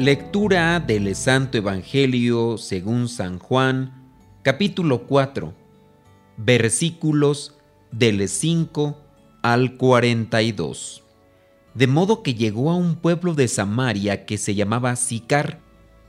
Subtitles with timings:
[0.00, 5.52] Lectura del Santo Evangelio según San Juan, capítulo 4,
[6.38, 7.58] versículos
[7.92, 8.96] del 5
[9.42, 11.04] al 42.
[11.74, 15.60] De modo que llegó a un pueblo de Samaria que se llamaba Sicar,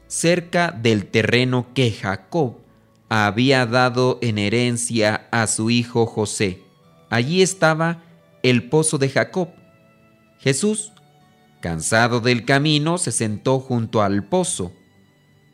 [0.07, 2.59] cerca del terreno que Jacob
[3.09, 6.63] había dado en herencia a su hijo José.
[7.09, 8.01] Allí estaba
[8.41, 9.49] el pozo de Jacob.
[10.39, 10.93] Jesús
[11.61, 14.73] Cansado del camino, se sentó junto al pozo.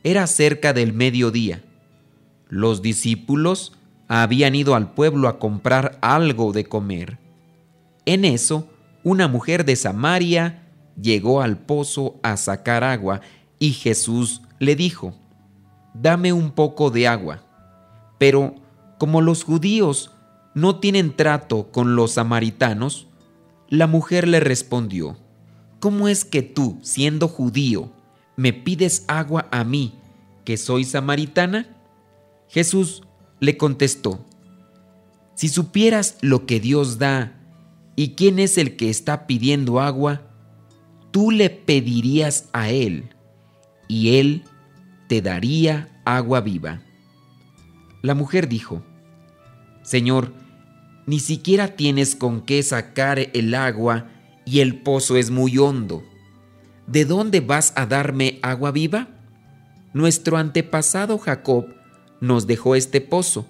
[0.04, 1.64] Era cerca del mediodía.
[2.48, 3.74] Los discípulos
[4.08, 7.20] habían ido al pueblo a comprar algo de comer.
[8.06, 8.70] En eso,
[9.04, 10.64] una mujer de Samaria
[11.00, 13.20] llegó al pozo a sacar agua
[13.60, 15.14] y Jesús le dijo,
[15.94, 17.44] Dame un poco de agua.
[18.18, 18.56] Pero
[18.98, 20.12] como los judíos
[20.54, 23.08] no tienen trato con los samaritanos,
[23.68, 25.18] la mujer le respondió,
[25.80, 27.92] ¿cómo es que tú, siendo judío,
[28.36, 29.96] me pides agua a mí,
[30.46, 31.68] que soy samaritana?
[32.48, 33.04] Jesús
[33.40, 34.26] le contestó,
[35.36, 37.40] si supieras lo que Dios da
[37.96, 40.22] y quién es el que está pidiendo agua,
[41.12, 43.16] tú le pedirías a Él
[43.88, 44.44] y Él
[45.08, 46.82] te daría agua viva.
[48.02, 48.82] La mujer dijo,
[49.84, 50.34] Señor,
[51.06, 54.10] ni siquiera tienes con qué sacar el agua
[54.48, 56.04] y el pozo es muy hondo.
[56.88, 59.10] ¿De dónde vas a darme agua viva?
[59.94, 61.68] Nuestro antepasado Jacob
[62.22, 63.46] nos dejó este pozo,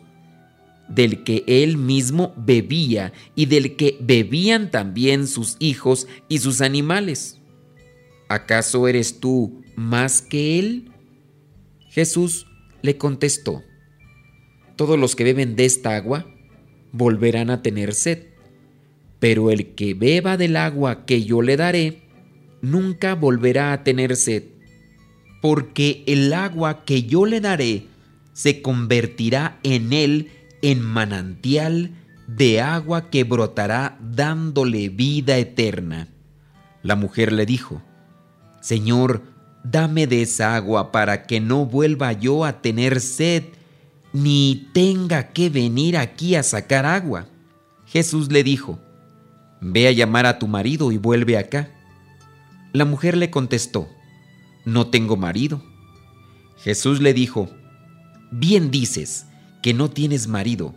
[0.89, 7.39] del que él mismo bebía y del que bebían también sus hijos y sus animales.
[8.27, 10.91] ¿Acaso eres tú más que él?
[11.89, 12.47] Jesús
[12.81, 13.63] le contestó,
[14.75, 16.25] todos los que beben de esta agua
[16.91, 18.36] volverán a tener sed
[19.19, 22.01] pero el que beba del agua que yo le daré,
[22.61, 24.43] nunca volverá a tener sed,
[25.41, 27.87] porque el agua que yo le daré
[28.33, 31.91] se convertirá en él en manantial
[32.27, 36.09] de agua que brotará dándole vida eterna.
[36.83, 37.81] La mujer le dijo,
[38.61, 39.23] Señor,
[39.63, 43.43] dame de esa agua para que no vuelva yo a tener sed,
[44.13, 47.27] ni tenga que venir aquí a sacar agua.
[47.85, 48.79] Jesús le dijo,
[49.61, 51.69] Ve a llamar a tu marido y vuelve acá.
[52.73, 53.87] La mujer le contestó,
[54.65, 55.63] No tengo marido.
[56.57, 57.49] Jesús le dijo,
[58.31, 59.25] Bien dices
[59.61, 60.75] que no tienes marido,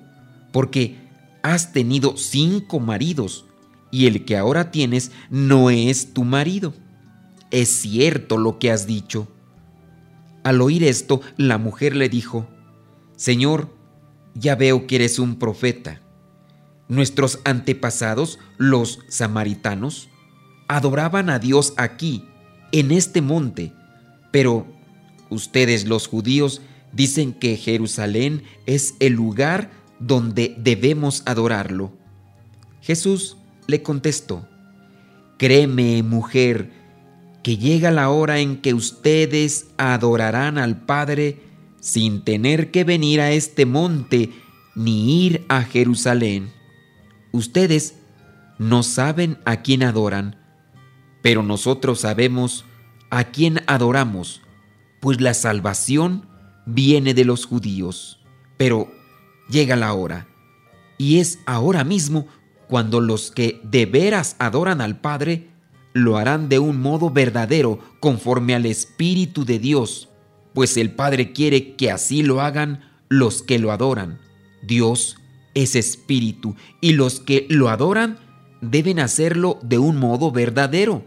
[0.52, 0.96] porque
[1.42, 3.44] has tenido cinco maridos,
[3.90, 6.74] y el que ahora tienes no es tu marido.
[7.50, 9.28] Es cierto lo que has dicho.
[10.44, 12.48] Al oír esto, la mujer le dijo,
[13.16, 13.74] Señor,
[14.34, 16.00] ya veo que eres un profeta.
[16.90, 20.10] Nuestros antepasados, los samaritanos,
[20.68, 22.24] adoraban a Dios aquí,
[22.72, 23.72] en este monte,
[24.30, 24.66] pero
[25.30, 26.60] ustedes los judíos
[26.92, 31.92] dicen que Jerusalén es el lugar donde debemos adorarlo.
[32.82, 33.36] Jesús
[33.66, 34.46] le contestó,
[35.38, 36.70] Créeme, mujer,
[37.42, 41.40] que llega la hora en que ustedes adorarán al Padre
[41.80, 44.30] sin tener que venir a este monte
[44.74, 46.59] ni ir a Jerusalén.
[47.32, 47.96] Ustedes
[48.58, 50.36] no saben a quién adoran,
[51.22, 52.64] pero nosotros sabemos
[53.10, 54.42] a quién adoramos,
[55.00, 56.26] pues la salvación
[56.66, 58.20] viene de los judíos.
[58.56, 58.92] Pero
[59.48, 60.28] llega la hora,
[60.98, 62.26] y es ahora mismo
[62.68, 65.48] cuando los que de veras adoran al Padre
[65.92, 70.08] lo harán de un modo verdadero, conforme al Espíritu de Dios,
[70.54, 74.20] pues el Padre quiere que así lo hagan los que lo adoran.
[74.62, 75.16] Dios
[75.54, 78.18] es espíritu y los que lo adoran
[78.60, 81.04] deben hacerlo de un modo verdadero,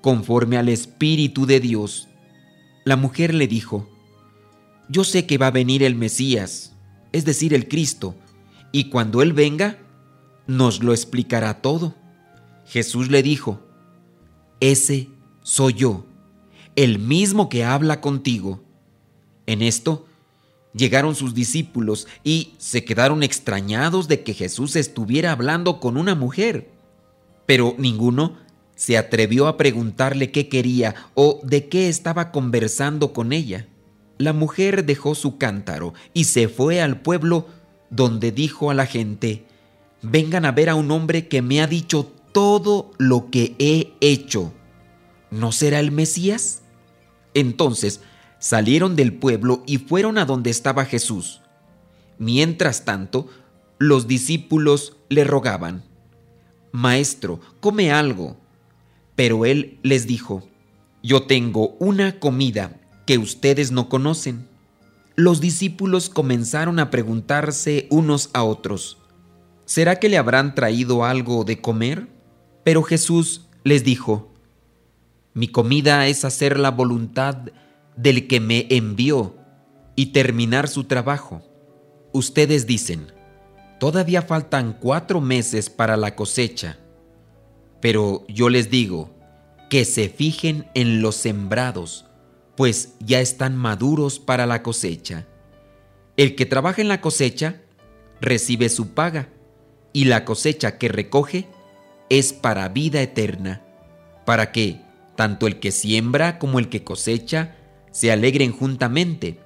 [0.00, 2.08] conforme al espíritu de Dios.
[2.84, 3.88] La mujer le dijo,
[4.88, 6.76] yo sé que va a venir el Mesías,
[7.12, 8.14] es decir, el Cristo,
[8.72, 9.78] y cuando Él venga,
[10.46, 11.94] nos lo explicará todo.
[12.66, 13.60] Jesús le dijo,
[14.60, 15.08] ese
[15.42, 16.06] soy yo,
[16.76, 18.62] el mismo que habla contigo.
[19.46, 20.06] En esto,
[20.72, 26.70] Llegaron sus discípulos y se quedaron extrañados de que Jesús estuviera hablando con una mujer.
[27.46, 28.36] Pero ninguno
[28.76, 33.66] se atrevió a preguntarle qué quería o de qué estaba conversando con ella.
[34.18, 37.46] la mujer dejó su cántaro y se fue al pueblo
[37.88, 39.46] donde dijo a la gente,
[40.02, 44.52] vengan a ver a un hombre que me ha dicho todo lo que he hecho.
[45.30, 46.60] ¿No será el Mesías?
[47.34, 48.00] Entonces
[48.40, 51.40] salieron del pueblo y fueron a donde estaba Jesús.
[52.18, 53.28] Mientras tanto,
[53.78, 55.84] los discípulos le rogaban,
[56.72, 58.36] Maestro, come algo.
[59.16, 60.48] Pero él les dijo,
[61.02, 64.46] Yo tengo una comida que ustedes no conocen.
[65.16, 68.98] Los discípulos comenzaron a preguntarse unos a otros,
[69.64, 72.08] ¿será que le habrán traído algo de comer?
[72.64, 74.32] Pero Jesús les dijo,
[75.34, 77.48] Mi comida es hacer la voluntad
[77.96, 79.36] del que me envió
[79.96, 81.42] y terminar su trabajo.
[82.12, 83.12] Ustedes dicen,
[83.78, 86.78] todavía faltan cuatro meses para la cosecha,
[87.80, 89.14] pero yo les digo
[89.68, 92.06] que se fijen en los sembrados,
[92.56, 95.26] pues ya están maduros para la cosecha.
[96.16, 97.62] El que trabaja en la cosecha
[98.20, 99.28] recibe su paga,
[99.92, 101.46] y la cosecha que recoge
[102.08, 103.62] es para vida eterna,
[104.26, 104.82] para que
[105.16, 107.56] tanto el que siembra como el que cosecha
[107.90, 109.38] se alegren juntamente,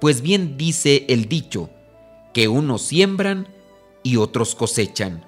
[0.00, 1.70] pues bien dice el dicho,
[2.32, 3.48] que unos siembran
[4.02, 5.24] y otros cosechan,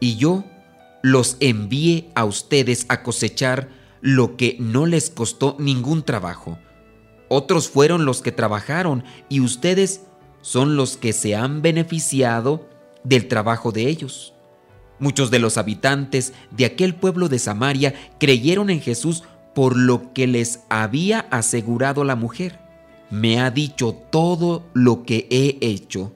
[0.00, 0.44] y yo
[1.02, 3.68] los envié a ustedes a cosechar
[4.00, 6.58] lo que no les costó ningún trabajo.
[7.28, 10.02] Otros fueron los que trabajaron y ustedes
[10.42, 12.68] son los que se han beneficiado
[13.04, 14.34] del trabajo de ellos.
[14.98, 20.26] Muchos de los habitantes de aquel pueblo de Samaria creyeron en Jesús por lo que
[20.26, 22.58] les había asegurado la mujer.
[23.10, 26.12] Me ha dicho todo lo que he hecho.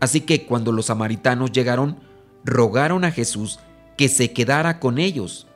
[0.00, 1.98] Así que cuando los samaritanos llegaron,
[2.44, 3.60] rogaron a Jesús
[3.96, 5.46] que se quedara con ellos.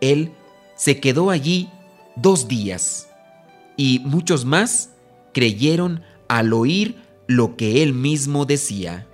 [0.00, 0.32] Él
[0.74, 1.68] se quedó allí
[2.16, 3.08] dos días
[3.76, 4.90] y muchos más
[5.32, 9.06] creyeron al oír lo que él mismo decía.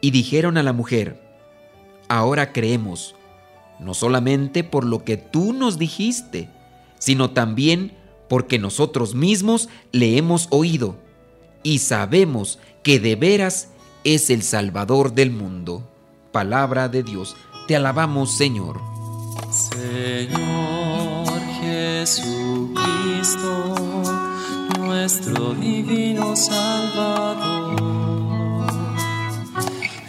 [0.00, 1.20] Y dijeron a la mujer,
[2.08, 3.14] ahora creemos,
[3.78, 6.48] no solamente por lo que tú nos dijiste,
[6.98, 7.96] sino también
[8.28, 10.96] porque nosotros mismos le hemos oído
[11.62, 13.68] y sabemos que de veras
[14.04, 15.88] es el Salvador del mundo.
[16.32, 17.36] Palabra de Dios,
[17.68, 18.80] te alabamos Señor.
[19.50, 22.44] Señor Jesucristo,
[24.78, 27.94] nuestro divino Salvador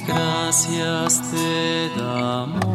[0.07, 2.74] Gracias te damos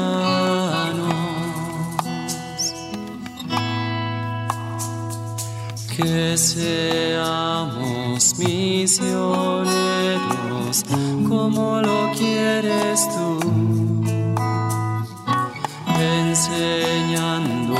[6.01, 7.93] Que seamos
[8.37, 9.71] misioneros
[11.27, 13.39] como lo quieres tú,
[15.99, 17.75] enseñando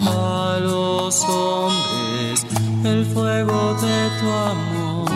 [0.00, 2.46] a los hombres
[2.84, 5.10] el fuego de tu amor.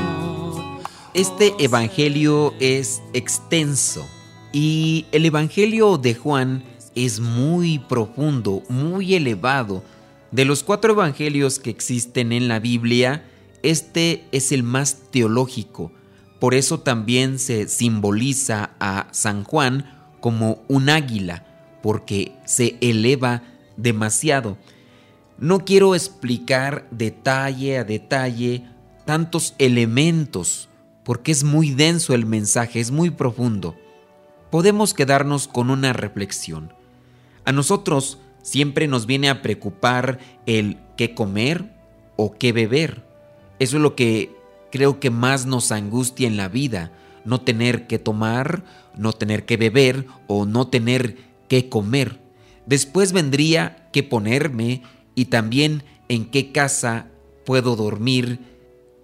[1.15, 4.07] Este Evangelio es extenso
[4.53, 9.83] y el Evangelio de Juan es muy profundo, muy elevado
[10.37, 13.25] de los cuatro evangelios que existen en la Biblia,
[13.63, 15.93] este es el más teológico.
[16.39, 23.45] Por eso también se simboliza a San Juan como un águila, porque se eleva
[23.79, 24.59] demasiado.
[25.39, 28.69] No quiero explicar detalle a detalle
[29.07, 30.69] tantos elementos,
[31.03, 33.75] porque es muy denso el mensaje, es muy profundo.
[34.51, 36.75] Podemos quedarnos con una reflexión.
[37.47, 41.65] A nosotros siempre nos viene a preocupar el qué comer
[42.15, 43.05] o qué beber.
[43.59, 44.37] Eso es lo que
[44.71, 46.93] creo que más nos angustia en la vida,
[47.25, 48.63] no tener que tomar,
[48.97, 51.17] no tener que beber o no tener
[51.49, 52.21] que comer.
[52.67, 54.83] Después vendría que ponerme
[55.17, 57.09] y también en qué casa
[57.45, 58.39] puedo dormir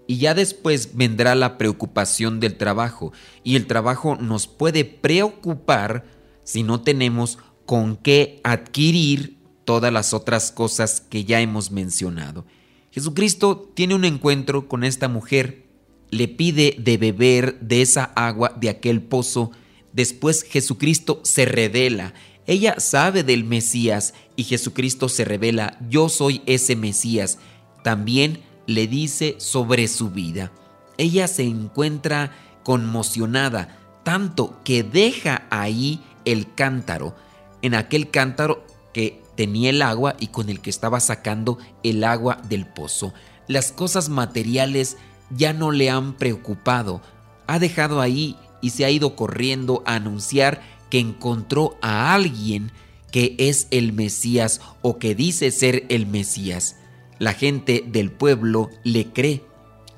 [0.06, 6.04] y ya después vendrá la preocupación del trabajo y el trabajo nos puede preocupar
[6.44, 12.45] si no tenemos con qué adquirir todas las otras cosas que ya hemos mencionado.
[12.90, 15.66] Jesucristo tiene un encuentro con esta mujer,
[16.11, 19.50] le pide de beber de esa agua de aquel pozo,
[19.92, 22.12] después Jesucristo se revela,
[22.47, 27.38] ella sabe del Mesías y Jesucristo se revela, yo soy ese Mesías,
[27.83, 30.52] también le dice sobre su vida.
[30.99, 37.14] Ella se encuentra conmocionada, tanto que deja ahí el cántaro,
[37.62, 42.40] en aquel cántaro que tenía el agua y con el que estaba sacando el agua
[42.49, 43.14] del pozo.
[43.49, 44.97] Las cosas materiales
[45.31, 47.00] ya no le han preocupado.
[47.47, 52.71] Ha dejado ahí y se ha ido corriendo a anunciar que encontró a alguien
[53.11, 56.76] que es el Mesías o que dice ser el Mesías.
[57.19, 59.45] La gente del pueblo le cree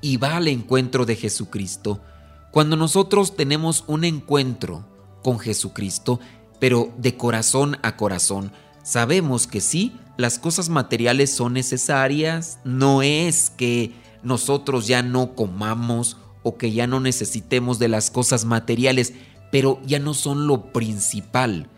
[0.01, 2.01] y va al encuentro de Jesucristo.
[2.51, 4.85] Cuando nosotros tenemos un encuentro
[5.23, 6.21] con Jesucristo,
[6.65, 8.51] pero de corazón a corazón,
[8.83, 13.93] sabemos que sí, las cosas materiales son necesarias, no es que
[14.23, 19.13] nosotros ya no comamos o que ya no necesitemos de las cosas materiales,
[19.53, 21.69] pero ya no son lo principal.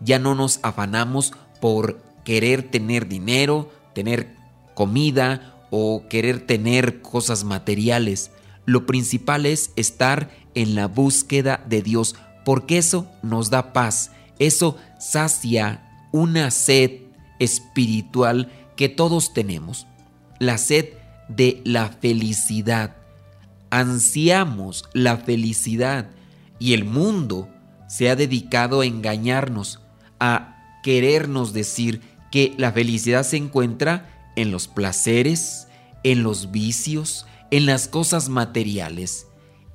[0.00, 4.36] Ya no nos afanamos por querer tener dinero, tener
[4.74, 8.30] comida o querer tener cosas materiales.
[8.64, 14.76] Lo principal es estar en la búsqueda de Dios, porque eso nos da paz, eso
[14.98, 17.02] sacia una sed
[17.38, 19.86] espiritual que todos tenemos,
[20.38, 20.86] la sed
[21.28, 22.96] de la felicidad.
[23.70, 26.08] Ansiamos la felicidad
[26.58, 27.48] y el mundo
[27.88, 29.80] se ha dedicado a engañarnos,
[30.20, 32.00] a querernos decir
[32.30, 35.68] que la felicidad se encuentra en los placeres,
[36.02, 39.26] en los vicios, en las cosas materiales.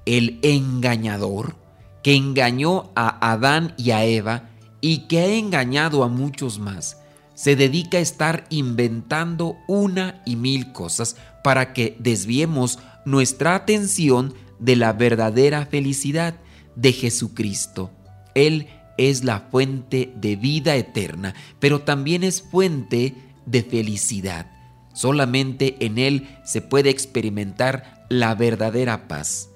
[0.05, 1.55] El engañador
[2.03, 4.50] que engañó a Adán y a Eva
[4.81, 6.97] y que ha engañado a muchos más,
[7.35, 14.75] se dedica a estar inventando una y mil cosas para que desviemos nuestra atención de
[14.75, 16.35] la verdadera felicidad
[16.75, 17.91] de Jesucristo.
[18.35, 24.51] Él es la fuente de vida eterna, pero también es fuente de felicidad.
[24.93, 29.50] Solamente en Él se puede experimentar la verdadera paz.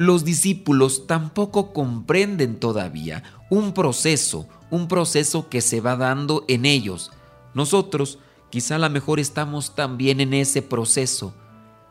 [0.00, 7.12] Los discípulos tampoco comprenden todavía un proceso, un proceso que se va dando en ellos.
[7.54, 11.34] Nosotros quizá a lo mejor estamos también en ese proceso.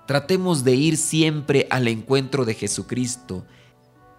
[0.08, 3.46] Tratemos de ir siempre al encuentro de Jesucristo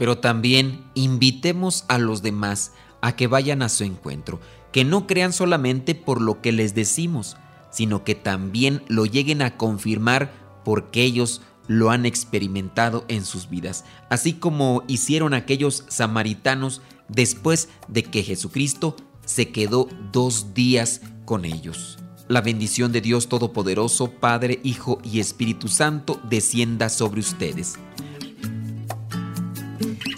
[0.01, 4.41] pero también invitemos a los demás a que vayan a su encuentro,
[4.73, 7.37] que no crean solamente por lo que les decimos,
[7.71, 10.33] sino que también lo lleguen a confirmar
[10.65, 18.03] porque ellos lo han experimentado en sus vidas, así como hicieron aquellos samaritanos después de
[18.03, 22.01] que Jesucristo se quedó dos días con ellos.
[22.27, 27.75] La bendición de Dios Todopoderoso, Padre, Hijo y Espíritu Santo, descienda sobre ustedes.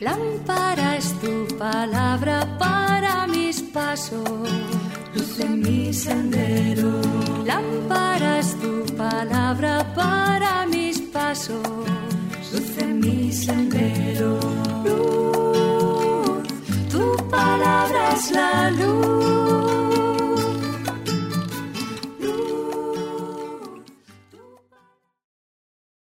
[0.01, 4.49] Lámpara tu palabra para mis pasos,
[5.15, 7.03] luz en mi sendero.
[8.61, 10.42] Tu palabra para
[11.61, 14.39] pasos, luz en mi sendero.
[14.85, 16.49] Luz,
[16.91, 19.12] tu palabra es la luz